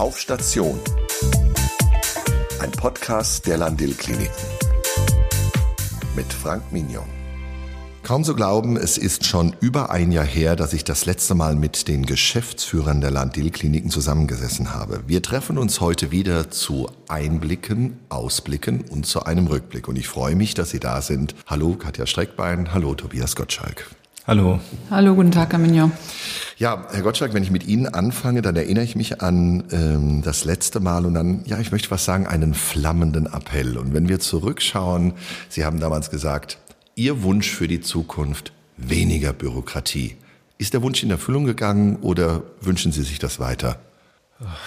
Auf 0.00 0.18
Station. 0.18 0.80
Ein 2.58 2.70
Podcast 2.72 3.46
der 3.46 3.58
Landil 3.58 3.92
Kliniken. 3.92 4.32
Mit 6.16 6.32
Frank 6.32 6.72
Mignon. 6.72 7.04
Kaum 8.02 8.24
zu 8.24 8.34
glauben, 8.34 8.78
es 8.78 8.96
ist 8.96 9.26
schon 9.26 9.54
über 9.60 9.90
ein 9.90 10.10
Jahr 10.10 10.24
her, 10.24 10.56
dass 10.56 10.72
ich 10.72 10.84
das 10.84 11.04
letzte 11.04 11.34
Mal 11.34 11.54
mit 11.54 11.86
den 11.86 12.06
Geschäftsführern 12.06 13.02
der 13.02 13.10
Landil-Kliniken 13.10 13.90
zusammengesessen 13.90 14.72
habe. 14.72 15.02
Wir 15.06 15.22
treffen 15.22 15.58
uns 15.58 15.82
heute 15.82 16.10
wieder 16.10 16.50
zu 16.50 16.88
Einblicken, 17.08 17.98
Ausblicken 18.08 18.86
und 18.88 19.04
zu 19.04 19.24
einem 19.24 19.48
Rückblick. 19.48 19.86
Und 19.86 19.96
ich 19.96 20.08
freue 20.08 20.34
mich, 20.34 20.54
dass 20.54 20.70
Sie 20.70 20.80
da 20.80 21.02
sind. 21.02 21.34
Hallo 21.44 21.74
Katja 21.74 22.06
Streckbein, 22.06 22.72
hallo 22.72 22.94
Tobias 22.94 23.36
Gottschalk. 23.36 23.90
Hallo. 24.30 24.60
Hallo, 24.92 25.16
guten 25.16 25.32
Tag, 25.32 25.50
Herr 25.50 25.58
Mignon. 25.58 25.90
Ja, 26.56 26.86
Herr 26.92 27.02
Gottschalk, 27.02 27.34
wenn 27.34 27.42
ich 27.42 27.50
mit 27.50 27.66
Ihnen 27.66 27.88
anfange, 27.88 28.42
dann 28.42 28.54
erinnere 28.54 28.84
ich 28.84 28.94
mich 28.94 29.20
an 29.22 29.64
ähm, 29.72 30.22
das 30.22 30.44
letzte 30.44 30.78
Mal 30.78 31.04
und 31.04 31.14
dann, 31.14 31.42
ja, 31.46 31.58
ich 31.58 31.72
möchte 31.72 31.90
was 31.90 32.04
sagen, 32.04 32.28
einen 32.28 32.54
flammenden 32.54 33.26
Appell. 33.26 33.76
Und 33.76 33.92
wenn 33.92 34.08
wir 34.08 34.20
zurückschauen, 34.20 35.14
Sie 35.48 35.64
haben 35.64 35.80
damals 35.80 36.10
gesagt, 36.10 36.58
Ihr 36.94 37.24
Wunsch 37.24 37.50
für 37.50 37.66
die 37.66 37.80
Zukunft, 37.80 38.52
weniger 38.76 39.32
Bürokratie. 39.32 40.14
Ist 40.58 40.74
der 40.74 40.82
Wunsch 40.82 41.02
in 41.02 41.10
Erfüllung 41.10 41.44
gegangen 41.44 41.96
oder 41.96 42.44
wünschen 42.60 42.92
Sie 42.92 43.02
sich 43.02 43.18
das 43.18 43.40
weiter? 43.40 43.80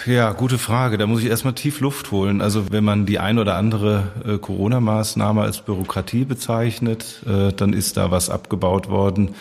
Ja, 0.06 0.34
gute 0.34 0.60
Frage. 0.60 1.00
Da 1.00 1.08
muss 1.08 1.22
ich 1.22 1.30
erstmal 1.30 1.56
tief 1.56 1.80
Luft 1.80 2.12
holen. 2.12 2.42
Also 2.42 2.72
wenn 2.72 2.84
man 2.84 3.08
die 3.08 3.18
ein 3.18 3.40
oder 3.40 3.56
andere 3.56 4.12
äh, 4.24 4.38
Corona-Maßnahme 4.38 5.42
als 5.42 5.62
Bürokratie 5.62 6.26
bezeichnet, 6.26 7.24
äh, 7.26 7.52
dann 7.54 7.74
ist 7.74 7.98
da 7.98 8.12
was 8.12 8.30
abgebaut 8.30 8.90
worden. 8.90 9.34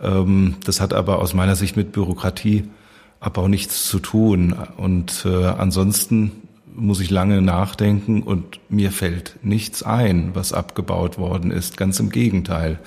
Ähm, 0.00 0.56
das 0.64 0.80
hat 0.80 0.94
aber 0.94 1.18
aus 1.18 1.34
meiner 1.34 1.54
Sicht 1.54 1.76
mit 1.76 1.92
Bürokratieabbau 1.92 3.46
nichts 3.48 3.86
zu 3.86 3.98
tun. 3.98 4.54
Und 4.78 5.26
äh, 5.26 5.44
ansonsten 5.44 6.32
muss 6.74 7.00
ich 7.00 7.10
lange 7.10 7.42
nachdenken 7.42 8.22
und 8.22 8.60
mir 8.70 8.90
fällt 8.90 9.36
nichts 9.42 9.82
ein, 9.82 10.30
was 10.34 10.54
abgebaut 10.54 11.18
worden 11.18 11.50
ist. 11.50 11.76
Ganz 11.76 12.00
im 12.00 12.08
Gegenteil. 12.08 12.78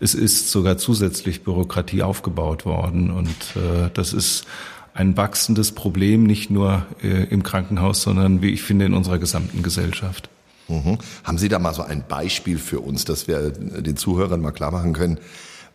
Es 0.00 0.14
ist 0.14 0.50
sogar 0.50 0.78
zusätzlich 0.78 1.44
Bürokratie 1.44 2.02
aufgebaut 2.02 2.66
worden 2.66 3.10
und 3.10 3.28
äh, 3.54 3.88
das 3.94 4.12
ist 4.12 4.46
ein 4.94 5.16
wachsendes 5.16 5.72
Problem, 5.72 6.24
nicht 6.24 6.50
nur 6.50 6.86
äh, 7.02 7.24
im 7.24 7.42
Krankenhaus, 7.42 8.02
sondern 8.02 8.42
wie 8.42 8.50
ich 8.50 8.62
finde 8.62 8.86
in 8.86 8.94
unserer 8.94 9.18
gesamten 9.18 9.62
Gesellschaft. 9.62 10.28
Mhm. 10.68 10.98
Haben 11.24 11.38
Sie 11.38 11.48
da 11.48 11.58
mal 11.58 11.74
so 11.74 11.82
ein 11.82 12.04
Beispiel 12.08 12.58
für 12.58 12.80
uns, 12.80 13.04
dass 13.04 13.28
wir 13.28 13.50
den 13.50 13.96
Zuhörern 13.96 14.40
mal 14.40 14.52
klar 14.52 14.70
machen 14.70 14.92
können, 14.92 15.18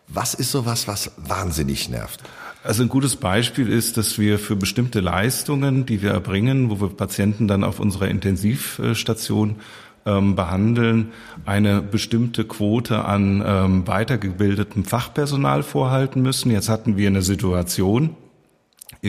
was 0.08 0.34
ist 0.34 0.52
sowas, 0.52 0.86
was 0.86 1.10
wahnsinnig 1.16 1.88
nervt? 1.88 2.22
Also 2.62 2.82
ein 2.82 2.88
gutes 2.88 3.16
Beispiel 3.16 3.68
ist, 3.68 3.96
dass 3.96 4.18
wir 4.18 4.38
für 4.38 4.56
bestimmte 4.56 5.00
Leistungen, 5.00 5.86
die 5.86 6.02
wir 6.02 6.10
erbringen, 6.10 6.70
wo 6.70 6.80
wir 6.80 6.88
Patienten 6.88 7.48
dann 7.48 7.64
auf 7.64 7.80
unserer 7.80 8.08
Intensivstation 8.08 9.56
ähm, 10.04 10.34
behandeln, 10.36 11.12
eine 11.44 11.82
bestimmte 11.82 12.44
Quote 12.44 13.04
an 13.04 13.42
ähm, 13.44 13.86
weitergebildetem 13.86 14.84
Fachpersonal 14.84 15.62
vorhalten 15.62 16.22
müssen. 16.22 16.50
Jetzt 16.50 16.68
hatten 16.68 16.96
wir 16.96 17.08
eine 17.08 17.22
Situation 17.22 18.16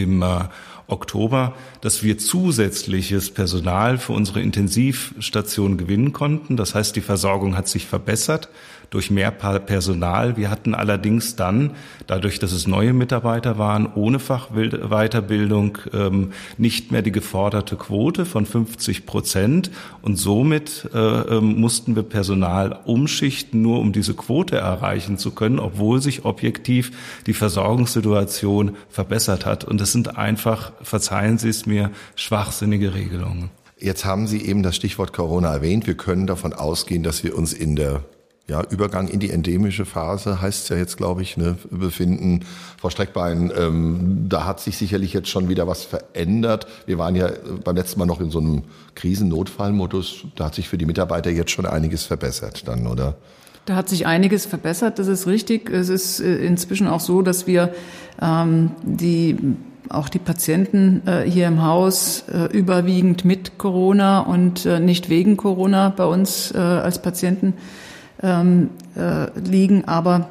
im 0.01 0.21
äh, 0.21 0.45
Oktober, 0.87 1.53
dass 1.81 2.01
wir 2.01 2.17
zusätzliches 2.17 3.31
Personal 3.31 3.97
für 3.97 4.13
unsere 4.13 4.41
Intensivstation 4.41 5.77
gewinnen 5.77 6.13
konnten. 6.13 6.55
Das 6.55 6.75
heißt, 6.75 6.95
die 6.95 7.01
Versorgung 7.01 7.57
hat 7.57 7.67
sich 7.67 7.85
verbessert 7.85 8.49
durch 8.89 9.11
mehr 9.11 9.31
Personal. 9.31 10.37
Wir 10.37 10.49
hatten 10.49 10.73
allerdings 10.73 11.35
dann, 11.35 11.71
dadurch, 12.07 12.39
dass 12.39 12.51
es 12.51 12.67
neue 12.67 12.93
Mitarbeiter 12.93 13.57
waren, 13.57 13.87
ohne 13.93 14.19
Fachweiterbildung 14.19 15.77
ähm, 15.93 16.31
nicht 16.57 16.91
mehr 16.91 17.01
die 17.01 17.11
geforderte 17.11 17.75
Quote 17.75 18.25
von 18.25 18.45
50 18.45 19.05
Prozent. 19.05 19.71
Und 20.01 20.17
somit 20.17 20.89
äh, 20.93 20.97
ähm, 20.97 21.59
mussten 21.59 21.95
wir 21.95 22.03
Personal 22.03 22.79
umschichten, 22.85 23.61
nur 23.61 23.79
um 23.79 23.91
diese 23.91 24.13
Quote 24.13 24.57
erreichen 24.57 25.17
zu 25.17 25.31
können, 25.31 25.59
obwohl 25.59 26.01
sich 26.01 26.25
objektiv 26.25 26.91
die 27.25 27.33
Versorgungssituation 27.33 28.75
verbessert 28.89 29.45
hat. 29.45 29.63
Und 29.63 29.81
das 29.81 29.91
sind 29.91 30.17
einfach, 30.17 30.71
verzeihen 30.81 31.37
Sie 31.37 31.49
es 31.49 31.65
mir, 31.65 31.91
schwachsinnige 32.15 32.93
Regelungen. 32.93 33.49
Jetzt 33.79 34.05
haben 34.05 34.25
Sie 34.25 34.41
eben 34.41 34.63
das 34.63 34.75
Stichwort 34.75 35.13
Corona 35.13 35.53
erwähnt. 35.53 35.85
Wir 35.85 35.95
können 35.95 36.25
davon 36.25 36.53
ausgehen, 36.53 37.03
dass 37.03 37.23
wir 37.23 37.37
uns 37.37 37.53
in 37.53 37.75
der 37.75 38.03
ja, 38.49 38.63
Übergang 38.69 39.09
in 39.09 39.19
die 39.19 39.29
endemische 39.29 39.85
Phase 39.85 40.41
heißt 40.41 40.69
ja 40.69 40.77
jetzt, 40.77 40.95
glaube 40.95 41.21
ich, 41.21 41.35
ne, 41.35 41.57
befinden. 41.69 42.45
Frau 42.79 42.89
Streckbein, 42.89 43.51
ähm, 43.57 44.25
da 44.29 44.45
hat 44.45 44.61
sich 44.61 44.77
sicherlich 44.77 45.11
jetzt 45.11 45.27
schon 45.27 45.49
wieder 45.49 45.67
was 45.67 45.83
verändert. 45.83 46.65
Wir 46.85 46.97
waren 46.97 47.15
ja 47.15 47.29
beim 47.65 47.75
letzten 47.75 47.99
Mal 47.99 48.05
noch 48.05 48.21
in 48.21 48.29
so 48.31 48.39
einem 48.39 48.63
Krisennotfallmodus. 48.95 50.27
Da 50.35 50.45
hat 50.45 50.55
sich 50.55 50.69
für 50.69 50.77
die 50.77 50.85
Mitarbeiter 50.85 51.29
jetzt 51.29 51.51
schon 51.51 51.65
einiges 51.65 52.05
verbessert 52.05 52.67
dann, 52.67 52.87
oder? 52.87 53.15
Da 53.65 53.75
hat 53.75 53.89
sich 53.89 54.05
einiges 54.07 54.45
verbessert, 54.45 54.97
das 54.97 55.07
ist 55.07 55.27
richtig. 55.27 55.69
Es 55.69 55.89
ist 55.89 56.21
äh, 56.21 56.37
inzwischen 56.37 56.87
auch 56.87 57.01
so, 57.01 57.21
dass 57.21 57.47
wir 57.47 57.73
ähm, 58.21 58.71
die 58.81 59.35
auch 59.89 60.09
die 60.09 60.19
Patienten 60.19 61.01
äh, 61.05 61.21
hier 61.23 61.47
im 61.47 61.63
Haus 61.63 62.23
äh, 62.31 62.45
überwiegend 62.57 63.25
mit 63.25 63.57
Corona 63.57 64.19
und 64.19 64.65
äh, 64.65 64.79
nicht 64.79 65.09
wegen 65.09 65.37
Corona 65.37 65.89
bei 65.89 66.05
uns 66.05 66.51
äh, 66.51 66.57
als 66.57 67.01
Patienten 67.01 67.53
ähm, 68.21 68.69
äh, 68.95 69.37
liegen. 69.39 69.87
Aber 69.87 70.29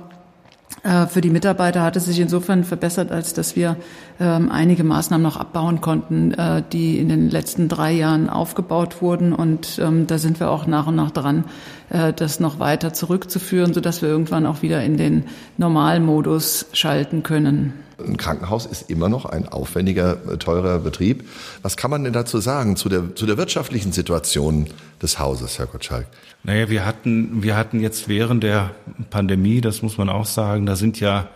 äh, 0.83 1.07
für 1.07 1.21
die 1.21 1.31
Mitarbeiter 1.31 1.83
hat 1.83 1.97
es 1.97 2.05
sich 2.05 2.21
insofern 2.21 2.63
verbessert, 2.65 3.11
als 3.11 3.35
dass 3.35 3.57
wir 3.57 3.77
ähm, 4.21 4.51
einige 4.51 4.85
Maßnahmen 4.85 5.23
noch 5.23 5.37
abbauen 5.37 5.81
konnten, 5.81 6.33
äh, 6.33 6.63
die 6.73 6.99
in 6.99 7.09
den 7.09 7.29
letzten 7.29 7.69
drei 7.69 7.93
Jahren 7.93 8.31
aufgebaut 8.31 9.03
wurden. 9.03 9.33
Und 9.33 9.81
ähm, 9.83 10.07
da 10.07 10.19
sind 10.19 10.39
wir 10.39 10.51
auch 10.51 10.67
nach 10.67 10.87
und 10.87 10.97
nach 10.97 11.11
dran, 11.11 11.45
das 11.89 12.41
noch 12.41 12.59
weiter 12.59 12.93
zurückzuführen, 12.93 13.73
sodass 13.73 14.03
wir 14.03 14.09
irgendwann 14.09 14.47
auch 14.47 14.63
wieder 14.63 14.83
in 14.83 14.97
den 14.97 15.25
Normalmodus 15.57 16.67
schalten 16.73 17.23
können. 17.23 17.75
Ein 17.99 18.19
Krankenhaus 18.19 18.67
ist 18.67 18.91
immer 18.91 19.09
noch 19.09 19.25
ein 19.25 19.49
aufwendiger, 19.49 20.19
äh, 20.31 20.37
teurer 20.37 20.81
Betrieb. 20.81 21.27
Was 21.63 21.79
kann 21.79 21.91
man 21.91 22.05
denn 22.05 22.13
dazu 22.13 22.39
sagen, 22.39 22.77
zu 22.77 22.91
der, 22.91 23.15
zu 23.15 23.25
der 23.25 23.39
wirtschaftlichen 23.39 23.91
Situation 23.93 24.67
des 25.01 25.19
Hauses, 25.19 25.59
Herr 25.59 25.67
Gottschalk? 25.67 26.07
Naja, 26.43 26.69
wir 26.69 26.85
hatten, 26.85 27.43
wir 27.43 27.57
hatten 27.57 27.81
jetzt 27.81 28.07
während 28.09 28.43
der 28.43 28.73
Pandemie, 29.09 29.63
das 29.63 29.81
muss 29.81 29.97
man 29.97 30.11
auch 30.11 30.27
sagen, 30.27 30.67
da 30.67 30.77
sind 30.77 31.01
ja, 31.01 31.29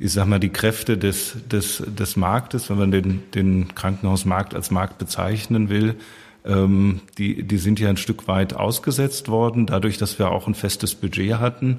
ich 0.00 0.12
sag 0.12 0.26
mal, 0.26 0.40
die 0.40 0.48
Kräfte 0.48 0.98
des, 0.98 1.36
des, 1.50 1.82
des 1.86 2.16
Marktes, 2.16 2.68
wenn 2.70 2.78
man 2.78 2.90
den, 2.90 3.22
den 3.32 3.74
Krankenhausmarkt 3.74 4.54
als 4.54 4.72
Markt 4.72 4.98
bezeichnen 4.98 5.68
will, 5.68 5.94
ähm, 6.44 7.00
die, 7.18 7.42
die 7.42 7.58
sind 7.58 7.80
ja 7.80 7.88
ein 7.88 7.96
Stück 7.96 8.28
weit 8.28 8.54
ausgesetzt 8.54 9.28
worden, 9.28 9.66
dadurch, 9.66 9.98
dass 9.98 10.18
wir 10.18 10.30
auch 10.30 10.46
ein 10.46 10.54
festes 10.54 10.94
Budget 10.94 11.38
hatten. 11.38 11.78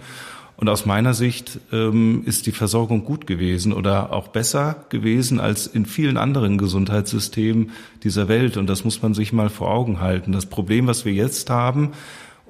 Und 0.57 0.69
aus 0.69 0.85
meiner 0.85 1.15
Sicht 1.15 1.59
ähm, 1.71 2.21
ist 2.25 2.45
die 2.45 2.51
Versorgung 2.51 3.03
gut 3.03 3.25
gewesen 3.25 3.73
oder 3.73 4.13
auch 4.13 4.27
besser 4.27 4.85
gewesen 4.89 5.39
als 5.39 5.65
in 5.65 5.87
vielen 5.87 6.17
anderen 6.17 6.59
Gesundheitssystemen 6.59 7.71
dieser 8.03 8.27
Welt. 8.27 8.57
Und 8.57 8.67
das 8.67 8.83
muss 8.83 9.01
man 9.01 9.15
sich 9.15 9.33
mal 9.33 9.49
vor 9.49 9.71
Augen 9.71 9.99
halten. 10.01 10.33
Das 10.33 10.45
Problem, 10.45 10.85
was 10.85 11.03
wir 11.03 11.13
jetzt 11.13 11.49
haben, 11.49 11.93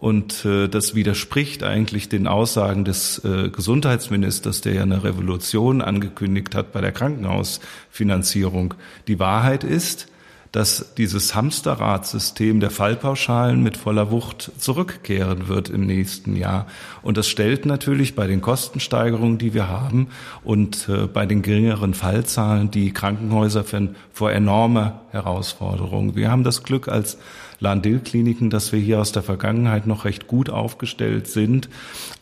und 0.01 0.45
äh, 0.45 0.67
das 0.67 0.95
widerspricht 0.95 1.61
eigentlich 1.61 2.09
den 2.09 2.25
Aussagen 2.25 2.85
des 2.85 3.23
äh, 3.23 3.49
Gesundheitsministers, 3.49 4.61
der 4.61 4.73
ja 4.73 4.81
eine 4.81 5.03
Revolution 5.03 5.79
angekündigt 5.79 6.55
hat 6.55 6.73
bei 6.73 6.81
der 6.81 6.91
Krankenhausfinanzierung. 6.91 8.73
Die 9.07 9.19
Wahrheit 9.19 9.63
ist, 9.63 10.07
dass 10.51 10.93
dieses 10.97 11.33
Hamsterradsystem 11.33 12.59
der 12.59 12.71
Fallpauschalen 12.71 13.63
mit 13.63 13.77
voller 13.77 14.11
Wucht 14.11 14.51
zurückkehren 14.57 15.47
wird 15.47 15.69
im 15.69 15.85
nächsten 15.85 16.35
Jahr. 16.35 16.67
Und 17.01 17.17
das 17.17 17.29
stellt 17.29 17.65
natürlich 17.65 18.15
bei 18.15 18.27
den 18.27 18.41
Kostensteigerungen, 18.41 19.37
die 19.37 19.53
wir 19.53 19.69
haben 19.69 20.07
und 20.43 20.89
äh, 20.89 21.07
bei 21.07 21.25
den 21.25 21.41
geringeren 21.41 21.93
Fallzahlen 21.93 22.69
die 22.69 22.91
Krankenhäuser 22.91 23.63
vor 24.11 24.31
enorme 24.31 24.99
Herausforderungen. 25.11 26.15
Wir 26.15 26.29
haben 26.29 26.43
das 26.43 26.63
Glück 26.63 26.89
als 26.89 27.17
Lahn-Dill-Kliniken, 27.61 28.49
dass 28.49 28.71
wir 28.71 28.79
hier 28.79 28.99
aus 28.99 29.11
der 29.11 29.23
Vergangenheit 29.23 29.87
noch 29.87 30.03
recht 30.03 30.27
gut 30.27 30.49
aufgestellt 30.49 31.27
sind. 31.27 31.69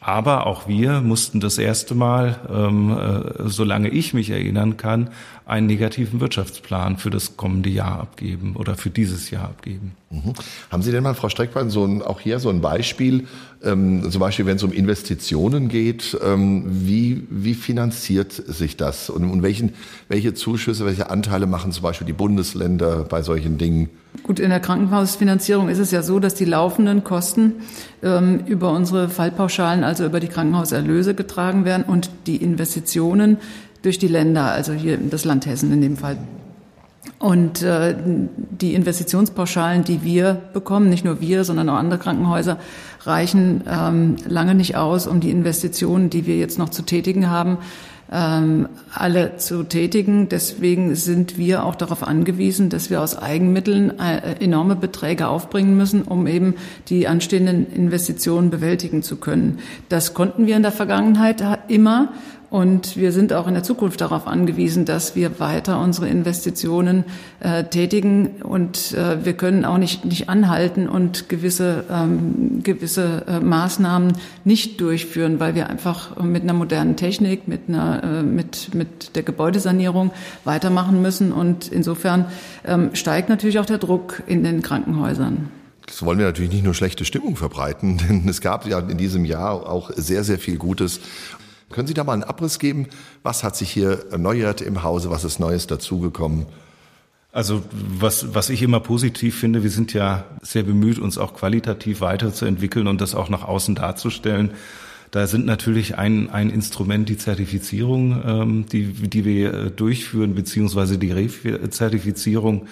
Aber 0.02 0.48
auch 0.48 0.68
wir 0.68 1.02
mussten 1.02 1.42
das 1.42 1.58
erste 1.58 1.94
Mal, 1.94 2.40
ähm, 2.50 2.98
äh, 2.98 3.50
solange 3.50 3.90
ich 3.90 4.14
mich 4.14 4.30
erinnern 4.30 4.78
kann, 4.78 5.10
einen 5.46 5.68
negativen 5.68 6.22
Wirtschaftsplan 6.22 6.98
für 6.98 7.10
das 7.10 7.36
kommende 7.36 7.70
Jahr 7.70 8.00
abgeben 8.00 8.56
oder 8.56 8.76
für 8.76 8.92
dieses 8.92 9.30
Jahr 9.30 9.46
abgeben. 9.46 9.94
Mhm. 10.12 10.34
Haben 10.72 10.84
Sie 10.84 10.92
denn 10.92 11.04
mal, 11.04 11.16
Frau 11.16 11.28
Streckmann, 11.28 11.70
so 11.70 11.84
ein, 11.86 12.02
auch 12.02 12.20
hier 12.20 12.40
so 12.40 12.50
ein 12.50 12.62
Beispiel, 12.62 13.28
ähm, 13.64 14.10
zum 14.10 14.22
Beispiel 14.22 14.46
wenn 14.46 14.56
es 14.56 14.64
um 14.64 14.72
Investitionen 14.72 15.68
geht, 15.68 16.18
ähm, 16.24 16.66
wie, 16.68 17.28
wie 17.30 17.56
finanziert 17.56 18.32
sich 18.32 18.78
das 18.78 19.10
und, 19.10 19.30
und 19.30 19.42
welchen, 19.42 19.74
welche 20.08 20.34
Zuschüsse, 20.34 20.86
welche 20.86 21.10
Anteile 21.10 21.46
machen 21.46 21.72
zum 21.72 21.84
Beispiel 21.84 22.08
die 22.08 22.14
Bundesländer 22.14 23.04
bei 23.04 23.22
solchen 23.22 23.58
Dingen? 23.58 23.90
Gut, 24.24 24.40
in 24.40 24.50
der 24.50 24.60
Krankenhausfinanzierung 24.60 25.70
ist 25.70 25.78
es 25.78 25.92
ja 25.92 26.02
so, 26.02 26.20
dass 26.20 26.34
die 26.34 26.46
laufenden 26.46 27.04
Kosten 27.04 27.54
ähm, 28.02 28.42
über 28.48 28.72
unsere 28.72 29.08
Fallpauschalen, 29.08 29.84
also 29.90 30.06
über 30.06 30.20
die 30.20 30.28
Krankenhauserlöse 30.28 31.14
getragen 31.16 31.66
werden 31.66 31.84
und 31.84 32.10
die 32.28 32.38
Investitionen 32.38 33.38
durch 33.82 33.98
die 33.98 34.08
Länder, 34.08 34.52
also 34.52 34.74
hier 34.74 34.98
das 34.98 35.26
Land 35.26 35.46
Hessen 35.46 35.74
in 35.74 35.82
dem 35.82 35.98
Fall. 35.98 36.18
Und 37.18 37.64
äh, 37.64 37.96
die 37.98 38.74
Investitionspauschalen, 38.76 39.84
die 39.84 40.04
wir 40.04 40.42
bekommen, 40.54 40.90
nicht 40.90 41.04
nur 41.04 41.20
wir, 41.20 41.44
sondern 41.44 41.70
auch 41.70 41.76
andere 41.76 42.00
Krankenhäuser, 42.00 42.58
reichen 43.02 43.64
ähm, 43.70 44.16
lange 44.26 44.56
nicht 44.56 44.78
aus, 44.78 45.08
um 45.08 45.20
die 45.20 45.32
Investitionen, 45.32 46.10
die 46.10 46.26
wir 46.26 46.38
jetzt 46.38 46.60
noch 46.60 46.70
zu 46.70 46.84
tätigen 46.84 47.30
haben, 47.30 47.58
ähm, 48.12 48.70
alle 48.94 49.38
zu 49.38 49.64
tätigen. 49.64 50.30
Deswegen 50.30 50.96
sind 50.96 51.38
wir 51.38 51.64
auch 51.64 51.76
darauf 51.76 52.04
angewiesen, 52.04 52.70
dass 52.70 52.90
wir 52.90 53.02
aus 53.02 53.18
Eigenmitteln 53.18 54.00
äh, 54.00 54.44
enorme 54.44 54.76
Beträge 54.76 55.28
aufbringen 55.28 55.78
müssen, 55.78 56.04
um 56.04 56.26
eben 56.28 56.56
die 56.88 57.08
anstehenden 57.08 57.72
Investitionen 57.72 58.50
bewältigen 58.50 59.04
zu 59.04 59.18
können. 59.18 59.60
Das 59.90 60.14
konnten 60.14 60.48
wir 60.48 60.56
in 60.56 60.64
der 60.64 60.72
Vergangenheit 60.72 61.44
immer. 61.68 62.10
Und 62.50 62.98
wir 62.98 63.12
sind 63.12 63.32
auch 63.32 63.48
in 63.48 63.54
der 63.54 63.64
Zukunft 63.64 64.02
darauf 64.02 64.26
angewiesen, 64.26 64.86
dass 64.86 65.16
wir 65.16 65.40
weiter 65.40 65.80
unsere 65.80 66.08
Investitionen 66.08 67.04
äh, 67.42 67.66
tätigen. 67.66 68.42
Und 68.42 68.94
äh, 68.94 69.24
wir 69.24 69.34
können 69.34 69.66
auch 69.66 69.78
nicht, 69.78 70.06
nicht 70.06 70.30
anhalten 70.30 70.90
und 70.90 71.30
gewisse, 71.30 71.84
ähm, 71.92 72.62
gewisse 72.64 73.24
äh, 73.28 73.40
Maßnahmen 73.40 74.14
nicht 74.46 74.82
durchführen, 74.82 75.40
weil 75.40 75.54
wir 75.54 75.70
einfach 75.70 76.18
mit 76.24 76.42
einer 76.42 76.54
modernen 76.54 76.96
Technik, 76.96 77.48
mit, 77.48 77.62
einer, 77.68 78.04
äh, 78.04 78.24
mit, 78.24 78.74
mit 78.74 79.16
der 79.16 79.24
Gebäudesanierung 79.24 80.12
weitermachen 80.44 81.04
müssen. 81.04 81.32
Und 81.32 81.68
insofern 81.68 82.26
ähm, 82.66 82.90
steigt 82.94 83.30
natürlich 83.30 83.60
auch 83.60 83.66
der 83.68 83.78
Druck 83.78 84.24
in 84.26 84.44
den 84.44 84.64
Krankenhäusern. 84.64 85.50
Das 85.86 86.04
wollen 86.04 86.20
wir 86.20 86.26
natürlich 86.26 86.52
nicht 86.52 86.64
nur 86.64 86.74
schlechte 86.74 87.06
Stimmung 87.06 87.36
verbreiten, 87.36 87.98
denn 88.10 88.28
es 88.28 88.42
gab 88.42 88.66
ja 88.66 88.80
in 88.80 88.98
diesem 88.98 89.26
Jahr 89.26 89.70
auch 89.70 89.92
sehr, 89.96 90.24
sehr 90.24 90.40
viel 90.40 90.58
Gutes. 90.58 91.00
Können 91.70 91.88
Sie 91.88 91.94
da 91.94 92.04
mal 92.04 92.14
einen 92.14 92.24
Abriss 92.24 92.60
geben? 92.60 92.88
Was 93.24 93.44
hat 93.44 93.56
sich 93.56 93.70
hier 93.72 94.06
erneuert 94.12 94.62
im 94.62 94.84
Hause? 94.84 95.12
Was 95.12 95.24
ist 95.24 95.40
Neues 95.40 95.68
dazugekommen? 95.68 96.46
Also 97.32 97.64
was, 97.72 98.34
was 98.34 98.50
ich 98.50 98.64
immer 98.64 98.80
positiv 98.80 99.38
finde, 99.38 99.62
wir 99.62 99.70
sind 99.70 99.94
ja 99.94 100.26
sehr 100.42 100.64
bemüht, 100.64 100.98
uns 100.98 101.20
auch 101.20 101.36
qualitativ 101.36 102.02
weiterzuentwickeln 102.02 102.88
und 102.88 103.02
das 103.02 103.14
auch 103.14 103.30
nach 103.30 103.44
außen 103.44 103.76
darzustellen. 103.76 104.52
Da 105.12 105.28
sind 105.28 105.46
natürlich 105.46 105.98
ein, 105.98 106.30
ein 106.30 106.50
Instrument 106.50 107.08
die 107.08 107.18
Zertifizierung, 107.18 108.22
ähm, 108.26 108.66
die, 108.72 108.86
die 108.86 109.26
wir 109.26 109.54
äh, 109.54 109.72
durchführen, 109.72 110.36
beziehungsweise 110.36 110.98
die 110.98 111.12
Rezertifizierung 111.12 112.68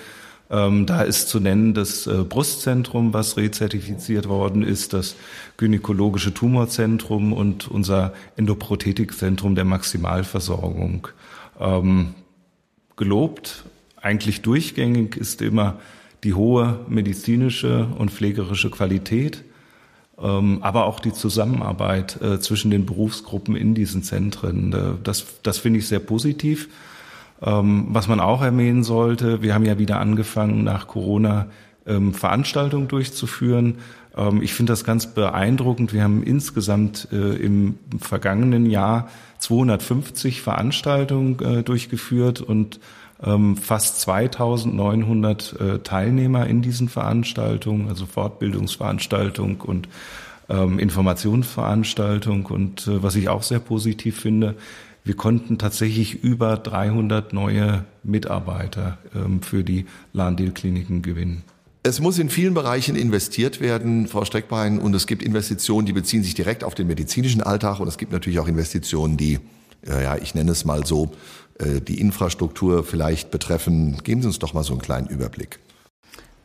ähm, 0.49 0.85
da 0.85 1.01
ist 1.01 1.29
zu 1.29 1.39
nennen 1.39 1.73
das 1.73 2.07
äh, 2.07 2.23
Brustzentrum, 2.23 3.13
was 3.13 3.35
rezertifiziert 3.35 4.29
worden 4.29 4.63
ist, 4.63 4.93
das 4.93 5.15
gynäkologische 5.57 6.33
Tumorzentrum 6.33 7.33
und 7.33 7.67
unser 7.67 8.13
Endoprothetikzentrum 8.37 9.55
der 9.55 9.65
Maximalversorgung. 9.65 11.09
Ähm, 11.59 12.15
gelobt, 12.95 13.65
eigentlich 14.01 14.41
durchgängig 14.41 15.17
ist 15.17 15.41
immer 15.41 15.79
die 16.23 16.33
hohe 16.33 16.79
medizinische 16.87 17.87
und 17.97 18.11
pflegerische 18.11 18.69
Qualität, 18.69 19.43
ähm, 20.17 20.59
aber 20.61 20.85
auch 20.85 20.99
die 20.99 21.13
Zusammenarbeit 21.13 22.21
äh, 22.21 22.39
zwischen 22.39 22.71
den 22.71 22.85
Berufsgruppen 22.85 23.55
in 23.55 23.75
diesen 23.75 24.01
Zentren. 24.01 24.73
Äh, 24.73 25.03
das, 25.03 25.25
das 25.43 25.57
finde 25.57 25.79
ich 25.79 25.87
sehr 25.87 25.99
positiv. 25.99 26.69
Ähm, 27.41 27.87
was 27.89 28.07
man 28.07 28.19
auch 28.19 28.41
erwähnen 28.41 28.83
sollte, 28.83 29.41
wir 29.41 29.53
haben 29.53 29.65
ja 29.65 29.77
wieder 29.77 29.99
angefangen, 29.99 30.63
nach 30.63 30.87
Corona 30.87 31.47
ähm, 31.87 32.13
Veranstaltungen 32.13 32.87
durchzuführen. 32.87 33.77
Ähm, 34.15 34.41
ich 34.41 34.53
finde 34.53 34.73
das 34.73 34.83
ganz 34.83 35.07
beeindruckend. 35.07 35.93
Wir 35.93 36.03
haben 36.03 36.23
insgesamt 36.23 37.07
äh, 37.11 37.35
im 37.35 37.77
vergangenen 37.99 38.65
Jahr 38.65 39.09
250 39.39 40.41
Veranstaltungen 40.41 41.39
äh, 41.39 41.63
durchgeführt 41.63 42.41
und 42.41 42.79
fast 43.59 44.01
2900 44.01 45.59
äh, 45.59 45.79
Teilnehmer 45.79 46.45
in 46.45 46.61
diesen 46.61 46.87
Veranstaltungen, 46.87 47.87
also 47.89 48.05
Fortbildungsveranstaltung 48.05 49.59
und 49.61 49.89
Informationsveranstaltung. 50.47 52.45
Und 52.45 52.87
was 52.87 53.15
ich 53.15 53.27
auch 53.27 53.41
sehr 53.41 53.57
positiv 53.57 54.19
finde, 54.19 54.53
wir 55.07 55.15
konnten 55.15 55.57
tatsächlich 55.57 56.23
über 56.23 56.57
300 56.57 57.33
neue 57.33 57.85
Mitarbeiter 58.03 58.97
ähm, 59.15 59.41
für 59.41 59.63
die 59.63 59.85
Lahndil-Kliniken 60.13 61.01
gewinnen. 61.01 61.43
Es 61.83 62.01
muss 62.01 62.19
in 62.19 62.29
vielen 62.29 62.53
Bereichen 62.53 62.95
investiert 62.97 63.61
werden, 63.61 64.07
Frau 64.07 64.25
Streckbein, 64.25 64.79
und 64.79 64.93
es 64.93 65.07
gibt 65.07 65.23
Investitionen, 65.23 65.85
die 65.85 65.93
beziehen 65.93 66.23
sich 66.23 66.35
direkt 66.35 66.65
auf 66.65 66.75
den 66.75 66.87
medizinischen 66.87 67.41
Alltag 67.41 67.79
und 67.79 67.87
es 67.87 67.97
gibt 67.97 68.11
natürlich 68.11 68.39
auch 68.39 68.47
Investitionen, 68.47 69.15
die, 69.15 69.39
ja, 69.87 70.17
ich 70.17 70.35
nenne 70.35 70.51
es 70.51 70.65
mal 70.65 70.85
so, 70.85 71.11
äh, 71.59 71.79
die 71.79 71.99
Infrastruktur 71.99 72.83
vielleicht 72.83 73.31
betreffen. 73.31 73.97
Geben 74.03 74.21
Sie 74.21 74.27
uns 74.27 74.39
doch 74.39 74.53
mal 74.53 74.63
so 74.63 74.73
einen 74.73 74.81
kleinen 74.81 75.07
Überblick. 75.07 75.59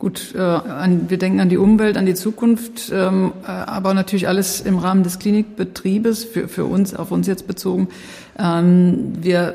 Gut, 0.03 0.35
äh, 0.35 0.41
an, 0.41 1.09
wir 1.09 1.17
denken 1.17 1.39
an 1.39 1.47
die 1.47 1.55
Umwelt, 1.55 1.95
an 1.95 2.05
die 2.05 2.13
Zukunft, 2.13 2.91
ähm, 2.93 3.31
äh, 3.47 3.49
aber 3.49 3.93
natürlich 3.93 4.27
alles 4.27 4.59
im 4.59 4.77
Rahmen 4.77 5.03
des 5.03 5.17
Klinikbetriebes, 5.17 6.25
für, 6.25 6.49
für 6.49 6.65
uns, 6.65 6.93
auf 6.93 7.11
uns 7.11 7.25
jetzt 7.25 7.47
bezogen. 7.47 7.87
Ähm, 8.37 9.13
wir 9.21 9.53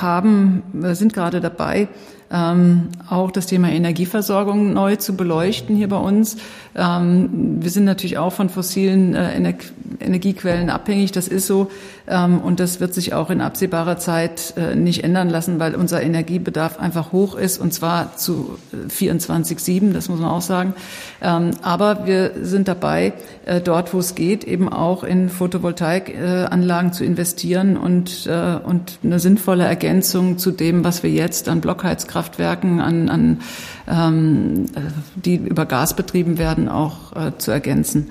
haben, 0.00 0.62
wir 0.72 0.94
sind 0.94 1.12
gerade 1.12 1.42
dabei, 1.42 1.88
ähm, 2.32 2.88
auch 3.10 3.30
das 3.30 3.44
Thema 3.44 3.68
Energieversorgung 3.68 4.72
neu 4.72 4.96
zu 4.96 5.16
beleuchten 5.16 5.76
hier 5.76 5.90
bei 5.90 5.98
uns. 5.98 6.38
Ähm, 6.74 7.58
wir 7.60 7.70
sind 7.70 7.84
natürlich 7.84 8.16
auch 8.16 8.32
von 8.32 8.48
fossilen 8.48 9.14
äh, 9.14 9.34
Ener 9.34 9.52
Energiequellen 10.00 10.70
abhängig, 10.70 11.12
das 11.12 11.28
ist 11.28 11.46
so. 11.46 11.70
Ähm, 12.10 12.40
und 12.40 12.60
das 12.60 12.80
wird 12.80 12.92
sich 12.94 13.14
auch 13.14 13.30
in 13.30 13.40
absehbarer 13.40 13.96
Zeit 13.98 14.54
äh, 14.56 14.74
nicht 14.74 15.04
ändern 15.04 15.30
lassen, 15.30 15.60
weil 15.60 15.74
unser 15.74 16.02
Energiebedarf 16.02 16.80
einfach 16.80 17.12
hoch 17.12 17.36
ist 17.36 17.58
und 17.58 17.72
zwar 17.72 18.16
zu 18.16 18.58
24-7, 18.88 19.90
äh, 19.90 19.92
das 19.92 20.08
muss 20.08 20.18
man 20.18 20.30
auch 20.30 20.40
sagen. 20.42 20.74
Ähm, 21.22 21.52
aber 21.62 22.06
wir 22.06 22.32
sind 22.42 22.66
dabei, 22.66 23.12
äh, 23.46 23.60
dort, 23.60 23.94
wo 23.94 23.98
es 23.98 24.14
geht, 24.14 24.44
eben 24.44 24.68
auch 24.68 25.04
in 25.04 25.28
Photovoltaikanlagen 25.28 26.92
zu 26.92 27.04
investieren 27.04 27.76
und, 27.76 28.28
und 28.64 28.98
eine 29.02 29.18
sinnvolle 29.18 29.64
Ergänzung 29.64 30.38
zu 30.38 30.50
dem, 30.50 30.84
was 30.84 31.02
wir 31.02 31.10
jetzt 31.10 31.48
an 31.48 31.60
Blockheizkraftwerken, 31.60 32.80
an, 32.80 33.08
an 33.08 33.40
ähm, 33.88 34.66
die 35.14 35.36
über 35.36 35.66
Gas 35.66 35.94
betrieben 35.94 36.38
werden, 36.38 36.68
auch 36.68 37.12
zu 37.38 37.50
ergänzen. 37.50 38.10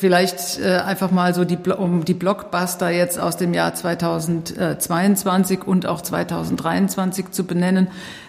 Vielleicht 0.00 0.58
äh, 0.58 0.78
einfach 0.78 1.10
mal 1.10 1.34
so 1.34 1.44
die, 1.44 1.58
um 1.58 2.06
die 2.06 2.14
Blockbuster 2.14 2.88
jetzt 2.88 3.20
aus 3.20 3.36
dem 3.36 3.52
Jahr 3.52 3.74
2022 3.74 5.66
und 5.66 5.84
auch 5.84 6.00
2023 6.00 7.32
zu 7.32 7.44
benennen. 7.44 7.88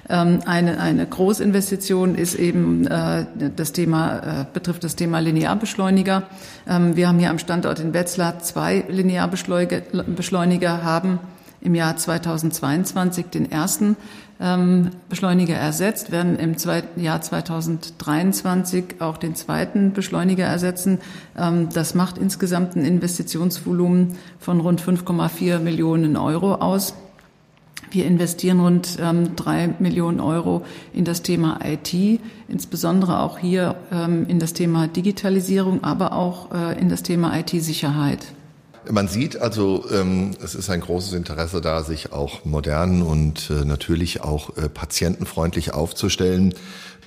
Ähm, 0.09 0.41
eine, 0.45 0.81
eine 0.81 1.05
Großinvestition 1.05 2.15
ist 2.15 2.35
eben 2.35 2.87
äh, 2.87 3.25
das 3.55 3.71
Thema, 3.71 4.41
äh, 4.41 4.45
betrifft 4.51 4.83
das 4.83 4.97
Thema 4.97 5.19
Linearbeschleuniger. 5.19 6.23
Ähm, 6.67 6.97
wir 6.97 7.07
haben 7.07 7.19
hier 7.19 7.29
am 7.29 7.39
Standort 7.39 7.79
in 7.79 7.93
Wetzlar 7.93 8.39
zwei 8.39 8.83
Linearbeschleuniger, 8.89 10.83
haben 10.83 11.19
im 11.61 11.73
Jahr 11.73 11.95
2022 11.95 13.27
den 13.27 13.49
ersten 13.49 13.95
ähm, 14.41 14.89
Beschleuniger 15.07 15.55
ersetzt, 15.55 16.11
werden 16.11 16.37
im 16.37 16.55
Jahr 16.95 17.21
2023 17.21 18.95
auch 18.99 19.17
den 19.17 19.35
zweiten 19.35 19.93
Beschleuniger 19.93 20.45
ersetzen. 20.45 20.99
Ähm, 21.37 21.69
das 21.73 21.93
macht 21.95 22.17
insgesamt 22.17 22.75
ein 22.75 22.83
Investitionsvolumen 22.83 24.17
von 24.39 24.59
rund 24.59 24.81
5,4 24.81 25.59
Millionen 25.59 26.17
Euro 26.17 26.55
aus. 26.55 26.95
Wir 27.91 28.05
investieren 28.05 28.61
rund 28.61 28.97
ähm, 29.01 29.35
drei 29.35 29.75
Millionen 29.79 30.21
Euro 30.21 30.63
in 30.93 31.03
das 31.03 31.23
Thema 31.23 31.59
IT, 31.63 31.93
insbesondere 32.47 33.19
auch 33.19 33.37
hier 33.37 33.75
ähm, 33.91 34.25
in 34.27 34.39
das 34.39 34.53
Thema 34.53 34.87
Digitalisierung, 34.87 35.83
aber 35.83 36.13
auch 36.13 36.51
äh, 36.53 36.79
in 36.79 36.87
das 36.87 37.03
Thema 37.03 37.37
IT-Sicherheit. 37.37 38.33
Man 38.89 39.07
sieht 39.07 39.37
also, 39.39 39.85
ähm, 39.91 40.31
es 40.43 40.55
ist 40.55 40.69
ein 40.69 40.81
großes 40.81 41.13
Interesse 41.13 41.61
da, 41.61 41.83
sich 41.83 42.11
auch 42.11 42.45
modern 42.45 43.03
und 43.03 43.49
äh, 43.51 43.63
natürlich 43.65 44.21
auch 44.21 44.57
äh, 44.57 44.69
patientenfreundlich 44.69 45.73
aufzustellen. 45.73 46.55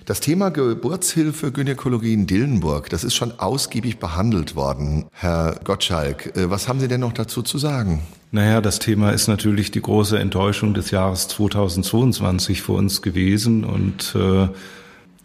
Das 0.07 0.21
Thema 0.21 0.50
Geburtshilfe 0.50 1.50
Gynäkologie 1.50 2.12
in 2.12 2.26
Dillenburg, 2.26 2.90
das 2.90 3.04
ist 3.04 3.14
schon 3.14 3.40
ausgiebig 3.40 3.99
behandelt 3.99 4.54
worden. 4.54 5.07
Herr 5.12 5.59
Gottschalk, 5.64 6.37
äh, 6.37 6.49
was 6.49 6.69
haben 6.69 6.78
Sie 6.78 6.88
denn 6.88 7.00
noch 7.00 7.12
dazu 7.12 7.43
zu 7.43 7.59
sagen? 7.59 8.02
Naja, 8.31 8.61
das 8.61 8.78
Thema 8.78 9.11
ist 9.11 9.28
natürlich 9.28 9.71
die 9.71 9.81
große 9.81 10.19
Enttäuschung 10.19 10.75
des 10.75 10.90
Jahres 10.90 11.28
2022 11.28 12.62
für 12.62 12.73
uns 12.73 13.02
gewesen 13.02 13.64
und 13.64 14.14
äh, 14.14 14.49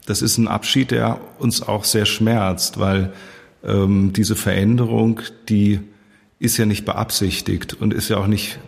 das 0.06 0.24
ist 0.24 0.40
ein 0.40 0.48
Abschied, 0.48 0.92
der 0.92 1.20
uns 1.38 1.62
auch 1.62 1.84
sehr 1.84 2.06
schmerzt, 2.06 2.80
weil 2.80 3.14
ähm, 3.64 4.14
diese 4.14 4.36
Veränderung, 4.36 5.22
die 5.50 5.82
ist 6.40 6.58
ja 6.58 6.66
nicht 6.66 6.86
beabsichtigt 6.86 7.74
und 7.74 7.94
ist 7.94 8.10
ja 8.10 8.18
auch 8.18 8.28
nicht 8.28 8.60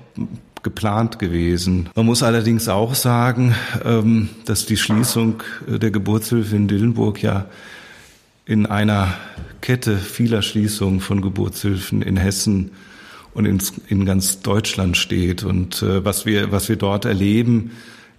geplant 0.64 1.20
gewesen. 1.20 1.90
Man 1.96 2.06
muss 2.06 2.22
allerdings 2.22 2.68
auch 2.68 2.94
sagen, 2.94 3.56
ähm, 3.84 4.30
dass 4.46 4.66
die 4.66 4.78
Schließung 4.78 5.42
der 5.68 5.92
Geburtshilfe 5.92 6.56
in 6.56 6.68
Dillenburg 6.68 7.24
ja 7.24 7.48
in 8.46 8.66
einer 8.66 9.14
Kette 9.62 9.98
vieler 9.98 10.42
Schließungen 10.42 11.00
von 11.00 11.22
Geburtshilfen 11.22 12.02
in 12.02 12.18
Hessen 12.18 12.72
und 13.34 13.46
in, 13.88 14.06
ganz 14.06 14.42
Deutschland 14.42 14.98
steht. 14.98 15.44
Und 15.44 15.82
äh, 15.82 16.04
was 16.04 16.26
wir, 16.26 16.52
was 16.52 16.68
wir 16.68 16.76
dort 16.76 17.06
erleben, 17.06 17.72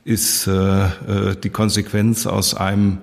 ist 0.04 0.46
äh, 0.46 0.84
äh, 0.84 1.36
die 1.42 1.50
Konsequenz 1.50 2.26
aus 2.26 2.54
einem 2.54 2.98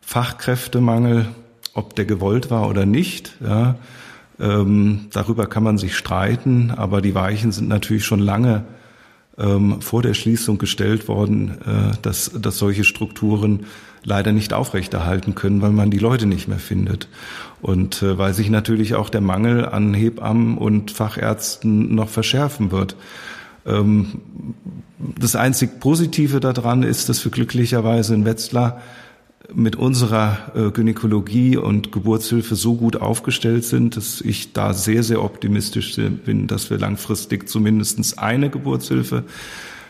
Fachkräftemangel, 0.00 1.26
ob 1.74 1.96
der 1.96 2.04
gewollt 2.04 2.50
war 2.50 2.68
oder 2.68 2.86
nicht. 2.86 3.32
Ja, 3.40 3.76
ähm, 4.40 5.06
darüber 5.12 5.46
kann 5.46 5.62
man 5.62 5.78
sich 5.78 5.96
streiten, 5.96 6.70
aber 6.70 7.00
die 7.00 7.14
Weichen 7.14 7.52
sind 7.52 7.68
natürlich 7.68 8.04
schon 8.04 8.20
lange 8.20 8.64
ähm, 9.38 9.80
vor 9.80 10.02
der 10.02 10.14
Schließung 10.14 10.58
gestellt 10.58 11.08
worden, 11.08 11.58
äh, 11.64 11.96
dass, 12.02 12.32
dass 12.34 12.58
solche 12.58 12.84
Strukturen 12.84 13.66
leider 14.04 14.32
nicht 14.32 14.52
aufrechterhalten 14.52 15.34
können, 15.34 15.60
weil 15.60 15.72
man 15.72 15.90
die 15.90 15.98
Leute 15.98 16.26
nicht 16.26 16.48
mehr 16.48 16.58
findet. 16.58 17.08
Und 17.60 18.02
äh, 18.02 18.18
weil 18.18 18.34
sich 18.34 18.50
natürlich 18.50 18.94
auch 18.94 19.10
der 19.10 19.20
Mangel 19.20 19.66
an 19.66 19.94
Hebammen 19.94 20.56
und 20.58 20.90
Fachärzten 20.90 21.94
noch 21.94 22.08
verschärfen 22.08 22.70
wird. 22.70 22.96
Ähm, 23.66 24.20
das 24.98 25.36
einzig 25.36 25.80
Positive 25.80 26.40
daran 26.40 26.82
ist, 26.82 27.08
dass 27.08 27.24
wir 27.24 27.30
glücklicherweise 27.30 28.14
in 28.14 28.24
Wetzlar 28.24 28.80
mit 29.54 29.76
unserer 29.76 30.52
äh, 30.54 30.70
Gynäkologie 30.70 31.56
und 31.56 31.90
Geburtshilfe 31.92 32.54
so 32.54 32.74
gut 32.74 32.96
aufgestellt 32.96 33.64
sind, 33.64 33.96
dass 33.96 34.20
ich 34.20 34.52
da 34.52 34.74
sehr, 34.74 35.02
sehr 35.02 35.22
optimistisch 35.22 35.96
bin, 35.96 36.46
dass 36.46 36.70
wir 36.70 36.78
langfristig 36.78 37.48
zumindest 37.48 38.18
eine 38.18 38.50
Geburtshilfe 38.50 39.24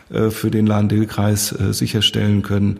äh, 0.09 0.29
für 0.29 0.49
den 0.49 0.65
Lahn-Dill-Kreis 0.65 1.51
äh, 1.51 1.73
sicherstellen 1.73 2.41
können. 2.41 2.79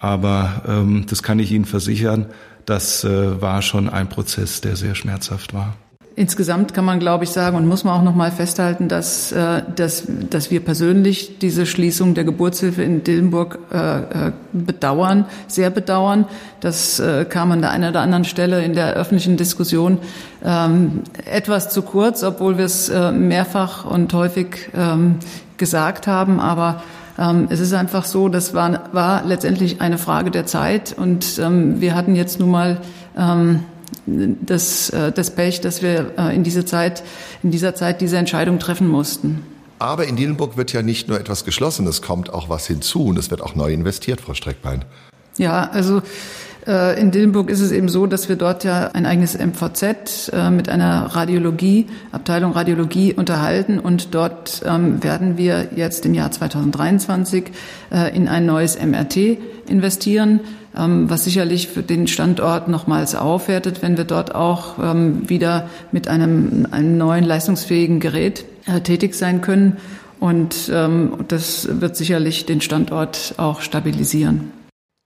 Aber 0.00 0.62
ähm, 0.66 1.06
das 1.08 1.22
kann 1.22 1.38
ich 1.38 1.52
Ihnen 1.52 1.64
versichern, 1.64 2.26
das 2.66 3.02
war 3.02 3.62
schon 3.62 3.88
ein 3.88 4.10
Prozess, 4.10 4.60
der 4.60 4.76
sehr 4.76 4.94
schmerzhaft 4.94 5.54
war. 5.54 5.74
Insgesamt 6.18 6.74
kann 6.74 6.84
man, 6.84 6.98
glaube 6.98 7.22
ich, 7.22 7.30
sagen 7.30 7.56
und 7.56 7.68
muss 7.68 7.84
man 7.84 7.94
auch 7.94 8.02
noch 8.02 8.16
mal 8.16 8.32
festhalten, 8.32 8.88
dass, 8.88 9.30
äh, 9.30 9.62
dass, 9.76 10.02
dass 10.28 10.50
wir 10.50 10.58
persönlich 10.58 11.38
diese 11.38 11.64
Schließung 11.64 12.14
der 12.14 12.24
Geburtshilfe 12.24 12.82
in 12.82 13.04
Dillenburg 13.04 13.60
äh, 13.72 13.76
äh, 13.76 14.32
bedauern, 14.52 15.26
sehr 15.46 15.70
bedauern. 15.70 16.24
Das 16.60 17.00
kam 17.28 17.52
an 17.52 17.60
der 17.60 17.70
einen 17.70 17.90
oder 17.90 18.00
anderen 18.00 18.24
Stelle 18.24 18.64
in 18.64 18.74
der 18.74 18.94
öffentlichen 18.94 19.36
Diskussion 19.36 19.98
ähm, 20.44 21.02
etwas 21.24 21.70
zu 21.70 21.82
kurz, 21.82 22.24
obwohl 22.24 22.58
wir 22.58 22.64
es 22.64 22.90
mehrfach 23.12 23.84
und 23.84 24.12
häufig 24.12 24.70
ähm, 24.76 25.20
gesagt 25.56 26.08
haben. 26.08 26.40
Aber 26.40 26.82
ähm, 27.16 27.46
es 27.48 27.60
ist 27.60 27.72
einfach 27.74 28.04
so, 28.04 28.28
das 28.28 28.54
war, 28.54 28.88
war 28.90 29.24
letztendlich 29.24 29.80
eine 29.80 29.98
Frage 29.98 30.32
der 30.32 30.46
Zeit 30.46 30.96
und 30.98 31.38
wir 31.38 31.94
hatten 31.94 32.16
jetzt 32.16 32.40
nun 32.40 32.50
mal 32.50 32.80
das, 34.40 34.90
äh, 34.90 35.12
das 35.12 35.30
Pech, 35.30 35.60
dass 35.60 35.82
wir 35.82 36.12
äh, 36.18 36.34
in, 36.34 36.44
diese 36.44 36.64
Zeit, 36.64 37.02
in 37.42 37.50
dieser 37.50 37.74
Zeit 37.74 38.00
diese 38.00 38.16
Entscheidung 38.16 38.58
treffen 38.58 38.88
mussten. 38.88 39.42
Aber 39.78 40.06
in 40.06 40.16
Dielenburg 40.16 40.56
wird 40.56 40.72
ja 40.72 40.82
nicht 40.82 41.08
nur 41.08 41.20
etwas 41.20 41.44
geschlossen, 41.44 41.86
es 41.86 42.02
kommt 42.02 42.32
auch 42.32 42.48
was 42.48 42.66
hinzu 42.66 43.06
und 43.06 43.18
es 43.18 43.30
wird 43.30 43.42
auch 43.42 43.54
neu 43.54 43.72
investiert, 43.72 44.20
Frau 44.20 44.34
Streckbein. 44.34 44.84
Ja, 45.36 45.70
also 45.70 46.02
in 46.68 47.10
Dillenburg 47.10 47.48
ist 47.48 47.60
es 47.60 47.72
eben 47.72 47.88
so, 47.88 48.06
dass 48.06 48.28
wir 48.28 48.36
dort 48.36 48.62
ja 48.62 48.90
ein 48.92 49.06
eigenes 49.06 49.38
MVZ 49.38 50.30
mit 50.50 50.68
einer 50.68 51.06
Radiologie, 51.06 51.86
Abteilung 52.12 52.52
Radiologie 52.52 53.14
unterhalten 53.14 53.78
und 53.78 54.14
dort 54.14 54.60
ähm, 54.66 55.02
werden 55.02 55.38
wir 55.38 55.68
jetzt 55.74 56.04
im 56.04 56.12
Jahr 56.12 56.30
2023 56.30 57.44
in 58.12 58.28
ein 58.28 58.44
neues 58.44 58.78
MRT 58.78 59.16
investieren. 59.66 60.40
Ähm, 60.78 61.10
was 61.10 61.24
sicherlich 61.24 61.68
für 61.68 61.82
den 61.82 62.06
Standort 62.06 62.68
nochmals 62.68 63.14
aufwertet, 63.16 63.82
wenn 63.82 63.96
wir 63.96 64.04
dort 64.04 64.34
auch 64.34 64.78
ähm, 64.78 65.28
wieder 65.28 65.68
mit 65.90 66.06
einem, 66.06 66.68
einem 66.70 66.96
neuen 66.96 67.24
leistungsfähigen 67.24 67.98
Gerät 67.98 68.44
äh, 68.66 68.80
tätig 68.80 69.14
sein 69.14 69.40
können. 69.40 69.78
Und 70.20 70.68
das 70.68 71.68
wird 71.80 71.94
sicherlich 71.94 72.44
den 72.44 72.60
Standort 72.60 73.34
auch 73.36 73.60
stabilisieren. 73.60 74.50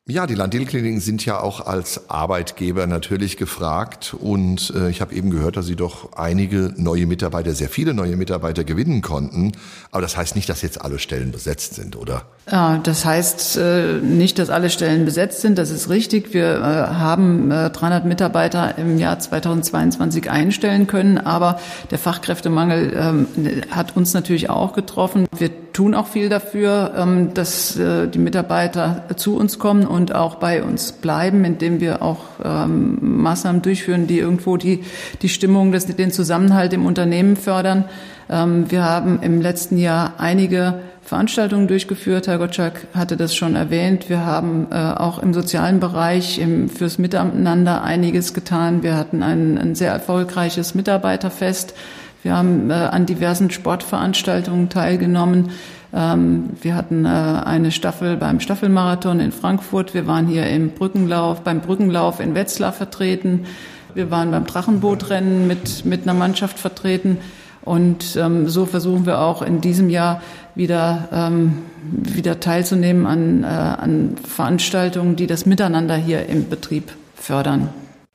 Ja, 0.08 0.26
die 0.26 0.34
Landil-Kliniken 0.34 0.98
sind 0.98 1.24
ja 1.24 1.38
auch 1.38 1.64
als 1.64 2.10
Arbeitgeber 2.10 2.88
natürlich 2.88 3.36
gefragt 3.36 4.16
und 4.18 4.72
äh, 4.74 4.90
ich 4.90 5.00
habe 5.00 5.14
eben 5.14 5.30
gehört, 5.30 5.56
dass 5.56 5.66
Sie 5.66 5.76
doch 5.76 6.14
einige 6.14 6.74
neue 6.76 7.06
Mitarbeiter, 7.06 7.54
sehr 7.54 7.68
viele 7.68 7.94
neue 7.94 8.16
Mitarbeiter 8.16 8.64
gewinnen 8.64 9.00
konnten. 9.00 9.52
Aber 9.92 10.02
das 10.02 10.16
heißt 10.16 10.34
nicht, 10.34 10.48
dass 10.48 10.60
jetzt 10.62 10.82
alle 10.82 10.98
Stellen 10.98 11.30
besetzt 11.30 11.74
sind, 11.74 11.94
oder? 11.94 12.24
Ja, 12.50 12.78
das 12.78 13.04
heißt 13.04 13.56
äh, 13.58 14.00
nicht, 14.02 14.40
dass 14.40 14.50
alle 14.50 14.70
Stellen 14.70 15.04
besetzt 15.04 15.40
sind. 15.40 15.56
Das 15.56 15.70
ist 15.70 15.88
richtig. 15.88 16.34
Wir 16.34 16.56
äh, 16.56 16.60
haben 16.60 17.52
äh, 17.52 17.70
300 17.70 18.04
Mitarbeiter 18.04 18.76
im 18.78 18.98
Jahr 18.98 19.20
2022 19.20 20.28
einstellen 20.28 20.88
können, 20.88 21.16
aber 21.16 21.60
der 21.92 21.98
Fachkräftemangel 21.98 22.92
ähm, 22.96 23.26
hat 23.70 23.96
uns 23.96 24.14
natürlich 24.14 24.50
auch 24.50 24.72
getroffen. 24.72 25.28
Wir 25.38 25.61
tun 25.72 25.94
auch 25.94 26.06
viel 26.06 26.28
dafür, 26.28 26.92
ähm, 26.96 27.34
dass 27.34 27.76
äh, 27.76 28.08
die 28.08 28.18
Mitarbeiter 28.18 29.04
zu 29.16 29.36
uns 29.36 29.58
kommen 29.58 29.86
und 29.86 30.14
auch 30.14 30.36
bei 30.36 30.62
uns 30.62 30.92
bleiben, 30.92 31.44
indem 31.44 31.80
wir 31.80 32.02
auch 32.02 32.20
ähm, 32.44 32.98
Maßnahmen 33.00 33.62
durchführen, 33.62 34.06
die 34.06 34.18
irgendwo 34.18 34.56
die, 34.56 34.84
die 35.22 35.28
Stimmung, 35.28 35.72
den 35.72 36.10
Zusammenhalt 36.10 36.72
im 36.72 36.86
Unternehmen 36.86 37.36
fördern. 37.36 37.84
Ähm, 38.28 38.70
wir 38.70 38.84
haben 38.84 39.20
im 39.22 39.40
letzten 39.40 39.78
Jahr 39.78 40.14
einige 40.18 40.80
Veranstaltungen 41.02 41.66
durchgeführt. 41.66 42.28
Herr 42.28 42.38
Gottschalk 42.38 42.86
hatte 42.94 43.16
das 43.16 43.34
schon 43.34 43.56
erwähnt. 43.56 44.08
Wir 44.08 44.24
haben 44.24 44.68
äh, 44.70 44.76
auch 44.76 45.18
im 45.18 45.34
sozialen 45.34 45.80
Bereich 45.80 46.40
fürs 46.74 46.98
Miteinander 46.98 47.82
einiges 47.82 48.34
getan. 48.34 48.82
Wir 48.82 48.96
hatten 48.96 49.22
ein, 49.22 49.58
ein 49.58 49.74
sehr 49.74 49.92
erfolgreiches 49.92 50.74
Mitarbeiterfest 50.74 51.74
wir 52.22 52.36
haben 52.36 52.70
äh, 52.70 52.74
an 52.74 53.06
diversen 53.06 53.50
Sportveranstaltungen 53.50 54.68
teilgenommen. 54.68 55.50
Ähm, 55.92 56.50
wir 56.60 56.74
hatten 56.76 57.04
äh, 57.04 57.08
eine 57.08 57.70
Staffel 57.72 58.16
beim 58.16 58.40
Staffelmarathon 58.40 59.20
in 59.20 59.32
Frankfurt. 59.32 59.92
Wir 59.92 60.06
waren 60.06 60.26
hier 60.26 60.46
im 60.46 60.70
Brückenlauf, 60.70 61.42
beim 61.42 61.60
Brückenlauf 61.60 62.20
in 62.20 62.34
Wetzlar 62.34 62.72
vertreten. 62.72 63.46
Wir 63.94 64.10
waren 64.10 64.30
beim 64.30 64.46
Drachenbootrennen 64.46 65.46
mit, 65.46 65.84
mit 65.84 66.02
einer 66.02 66.14
Mannschaft 66.14 66.58
vertreten. 66.58 67.18
Und 67.62 68.16
ähm, 68.16 68.48
so 68.48 68.66
versuchen 68.66 69.06
wir 69.06 69.20
auch 69.20 69.42
in 69.42 69.60
diesem 69.60 69.90
Jahr 69.90 70.22
wieder, 70.54 71.08
ähm, 71.12 71.58
wieder 71.82 72.40
teilzunehmen 72.40 73.06
an, 73.06 73.44
äh, 73.44 73.46
an 73.46 74.16
Veranstaltungen, 74.26 75.16
die 75.16 75.26
das 75.26 75.46
Miteinander 75.46 75.96
hier 75.96 76.26
im 76.26 76.48
Betrieb 76.48 76.92
fördern. 77.14 77.68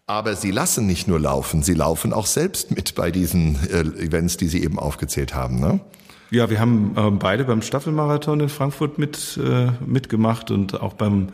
Aber 0.10 0.38
Sie 0.38 0.52
lassen 0.52 0.88
nicht 0.88 1.10
nur 1.10 1.20
laufen, 1.20 1.64
Sie 1.64 1.74
laufen 1.74 2.14
auch 2.14 2.28
selbst 2.28 2.72
mit 2.72 2.96
bei 2.96 3.12
diesen 3.12 3.58
äh, 3.70 3.82
Events, 3.82 4.38
die 4.38 4.48
Sie 4.48 4.64
eben 4.64 4.80
aufgezählt 4.80 5.36
haben, 5.36 5.60
ne? 5.60 5.82
Ja, 6.32 6.50
wir 6.50 6.62
haben 6.62 6.94
äh, 6.96 7.12
beide 7.12 7.44
beim 7.44 7.62
Staffelmarathon 7.62 8.40
in 8.40 8.50
Frankfurt 8.50 8.98
mit, 8.98 9.38
äh, 9.38 9.68
mitgemacht 9.86 10.50
und 10.50 10.80
auch 10.80 10.94
beim, 10.94 11.28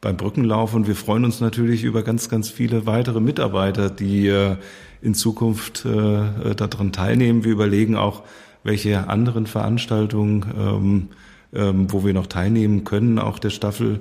beim 0.00 0.16
Brückenlauf. 0.16 0.72
Und 0.74 0.86
wir 0.86 0.94
freuen 0.94 1.24
uns 1.24 1.40
natürlich 1.40 1.82
über 1.82 2.02
ganz, 2.04 2.28
ganz 2.28 2.48
viele 2.48 2.86
weitere 2.86 3.20
Mitarbeiter, 3.20 3.90
die 3.90 4.28
äh, 4.28 4.56
in 5.00 5.14
Zukunft 5.14 5.84
äh, 5.84 6.54
daran 6.54 6.92
teilnehmen. 6.92 7.42
Wir 7.42 7.52
überlegen 7.52 7.96
auch, 7.96 8.22
welche 8.62 9.08
anderen 9.08 9.46
Veranstaltungen, 9.46 10.44
ähm, 10.56 11.08
ähm, 11.54 11.92
wo 11.92 12.04
wir 12.04 12.14
noch 12.14 12.28
teilnehmen 12.28 12.84
können, 12.84 13.18
auch 13.18 13.40
der 13.40 13.50
Staffel 13.50 13.94
äh, 13.94 14.00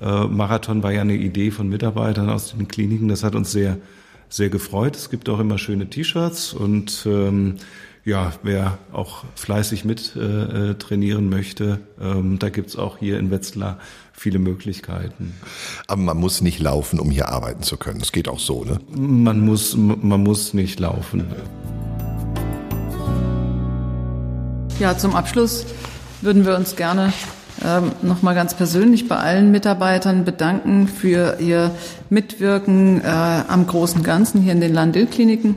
Marathon 0.00 0.82
war 0.82 0.92
ja 0.92 1.02
eine 1.02 1.14
Idee 1.14 1.50
von 1.50 1.68
Mitarbeitern 1.68 2.30
aus 2.30 2.52
den 2.52 2.68
Kliniken. 2.68 3.08
Das 3.08 3.22
hat 3.22 3.34
uns 3.34 3.52
sehr, 3.52 3.76
sehr 4.28 4.48
gefreut. 4.48 4.96
Es 4.96 5.10
gibt 5.10 5.28
auch 5.28 5.40
immer 5.40 5.58
schöne 5.58 5.90
T-Shirts 5.90 6.54
und 6.54 7.04
ähm, 7.06 7.56
ja, 8.04 8.32
wer 8.42 8.78
auch 8.92 9.24
fleißig 9.34 9.84
mit 9.84 10.16
äh, 10.16 10.70
äh 10.70 10.74
trainieren 10.74 11.28
möchte, 11.28 11.80
ähm, 12.00 12.38
da 12.38 12.48
gibt's 12.48 12.76
auch 12.76 12.98
hier 12.98 13.18
in 13.18 13.30
Wetzlar 13.30 13.78
viele 14.12 14.38
Möglichkeiten. 14.38 15.34
Aber 15.86 16.00
man 16.00 16.16
muss 16.16 16.40
nicht 16.40 16.60
laufen, 16.60 16.98
um 16.98 17.10
hier 17.10 17.28
arbeiten 17.28 17.62
zu 17.62 17.76
können. 17.76 18.00
Es 18.00 18.12
geht 18.12 18.28
auch 18.28 18.38
so, 18.38 18.64
ne? 18.64 18.80
Man 18.96 19.40
muss, 19.40 19.76
man 19.76 20.22
muss 20.22 20.54
nicht 20.54 20.80
laufen. 20.80 21.24
Ja, 24.78 24.96
zum 24.96 25.14
Abschluss 25.14 25.66
würden 26.22 26.46
wir 26.46 26.56
uns 26.56 26.76
gerne 26.76 27.12
ähm, 27.64 27.92
nochmal 28.02 28.34
ganz 28.34 28.54
persönlich 28.54 29.08
bei 29.08 29.16
allen 29.16 29.50
Mitarbeitern 29.50 30.24
bedanken 30.24 30.88
für 30.88 31.38
ihr 31.40 31.70
Mitwirken 32.08 33.02
äh, 33.02 33.06
am 33.06 33.66
großen 33.66 34.02
Ganzen 34.02 34.40
hier 34.40 34.52
in 34.52 34.60
den 34.60 34.72
Landil-Kliniken. 34.72 35.56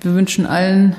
Wir 0.00 0.14
wünschen 0.14 0.46
allen 0.46 0.96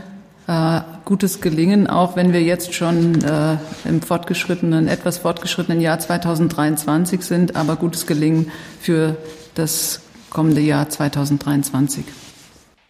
äh, 0.47 0.81
gutes 1.05 1.41
Gelingen, 1.41 1.87
auch 1.87 2.15
wenn 2.15 2.33
wir 2.33 2.41
jetzt 2.41 2.73
schon 2.73 3.23
äh, 3.23 3.57
im 3.85 4.01
fortgeschrittenen, 4.01 4.87
etwas 4.87 5.19
fortgeschrittenen 5.19 5.79
Jahr 5.79 5.99
2023 5.99 7.21
sind, 7.21 7.55
aber 7.55 7.75
gutes 7.75 8.05
Gelingen 8.05 8.51
für 8.79 9.15
das 9.53 10.01
kommende 10.29 10.61
Jahr 10.61 10.89
2023. 10.89 12.03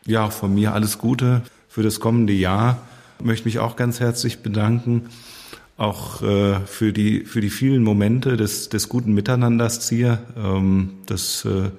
Ja, 0.07 0.29
von 0.29 0.53
mir 0.53 0.73
alles 0.73 0.97
Gute 0.97 1.43
für 1.67 1.83
das 1.83 1.99
kommende 1.99 2.33
Jahr. 2.33 2.79
Ich 3.19 3.25
möchte 3.25 3.45
mich 3.45 3.59
auch 3.59 3.75
ganz 3.75 3.99
herzlich 3.99 4.39
bedanken 4.39 5.09
auch 5.77 6.21
äh, 6.21 6.59
für 6.65 6.93
die 6.93 7.25
für 7.25 7.41
die 7.41 7.49
vielen 7.49 7.83
Momente 7.83 8.37
des 8.37 8.69
des 8.69 8.89
guten 8.89 9.13
Miteinanders 9.13 9.87
hier. 9.89 10.19
Ähm, 10.37 10.91
das 11.05 11.45
äh, 11.45 11.69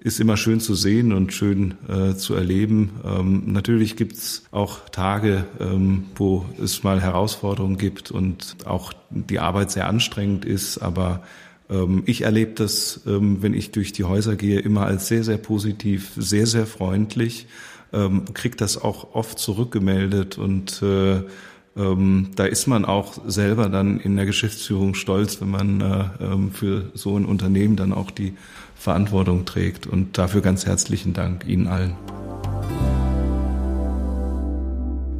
ist 0.00 0.20
immer 0.20 0.36
schön 0.36 0.60
zu 0.60 0.74
sehen 0.74 1.12
und 1.12 1.32
schön 1.32 1.74
äh, 1.88 2.14
zu 2.14 2.34
erleben. 2.34 2.92
Ähm, 3.04 3.42
natürlich 3.46 3.96
gibt's 3.96 4.44
auch 4.52 4.88
Tage, 4.90 5.44
ähm, 5.58 6.04
wo 6.14 6.46
es 6.62 6.84
mal 6.84 7.00
Herausforderungen 7.00 7.76
gibt 7.76 8.10
und 8.10 8.56
auch 8.66 8.92
die 9.10 9.40
Arbeit 9.40 9.70
sehr 9.70 9.88
anstrengend 9.88 10.44
ist, 10.44 10.78
aber 10.78 11.22
ähm, 11.68 12.02
ich 12.06 12.22
erlebe 12.22 12.52
das, 12.52 13.00
ähm, 13.06 13.42
wenn 13.42 13.54
ich 13.54 13.72
durch 13.72 13.92
die 13.92 14.04
Häuser 14.04 14.36
gehe, 14.36 14.60
immer 14.60 14.86
als 14.86 15.08
sehr, 15.08 15.24
sehr 15.24 15.38
positiv, 15.38 16.12
sehr, 16.16 16.46
sehr 16.46 16.66
freundlich, 16.66 17.46
ähm, 17.92 18.24
kriege 18.34 18.56
das 18.56 18.80
auch 18.80 19.14
oft 19.14 19.38
zurückgemeldet 19.38 20.38
und 20.38 20.82
äh, 20.82 21.22
ähm, 21.76 22.30
da 22.36 22.44
ist 22.44 22.66
man 22.66 22.84
auch 22.84 23.14
selber 23.26 23.68
dann 23.68 24.00
in 24.00 24.16
der 24.16 24.26
Geschäftsführung 24.26 24.94
stolz, 24.94 25.40
wenn 25.40 25.50
man 25.50 25.80
äh, 25.80 26.24
ähm, 26.24 26.50
für 26.52 26.90
so 26.94 27.16
ein 27.16 27.24
Unternehmen 27.24 27.76
dann 27.76 27.92
auch 27.92 28.10
die 28.10 28.34
Verantwortung 28.74 29.44
trägt. 29.44 29.86
Und 29.86 30.18
dafür 30.18 30.40
ganz 30.40 30.66
herzlichen 30.66 31.12
Dank 31.12 31.46
Ihnen 31.46 31.66
allen. 31.66 31.94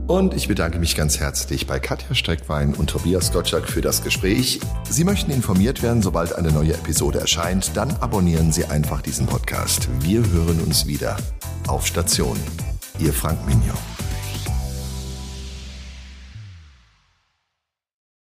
Und 0.06 0.34
ich 0.34 0.46
bedanke 0.46 0.78
mich 0.78 0.94
ganz 0.94 1.18
herzlich 1.18 1.66
bei 1.66 1.80
Katja 1.80 2.14
Streckwein 2.14 2.74
und 2.74 2.90
Tobias 2.90 3.32
Gottschalk 3.32 3.68
für 3.68 3.80
das 3.80 4.04
Gespräch. 4.04 4.60
Sie 4.88 5.02
möchten 5.02 5.32
informiert 5.32 5.82
werden, 5.82 6.00
sobald 6.00 6.32
eine 6.32 6.52
neue 6.52 6.74
Episode 6.74 7.18
erscheint, 7.18 7.76
dann 7.76 7.90
abonnieren 7.96 8.52
Sie 8.52 8.64
einfach 8.66 9.02
diesen 9.02 9.26
Podcast. 9.26 9.88
Wir 10.00 10.20
hören 10.30 10.60
uns 10.60 10.86
wieder 10.86 11.16
auf 11.66 11.86
Station. 11.86 12.38
Ihr 13.00 13.12
Frank 13.12 13.44
Mignon. 13.46 13.95